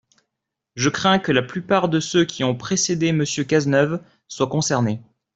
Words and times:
Je 0.73 0.89
crains 0.89 1.19
que 1.19 1.31
la 1.31 1.43
plupart 1.43 1.87
de 1.87 1.99
ceux 1.99 2.25
qui 2.25 2.43
ont 2.43 2.55
précédé 2.55 3.11
Monsieur 3.11 3.43
Cazeneuve 3.43 4.01
soient 4.27 4.49
concernés. 4.49 4.99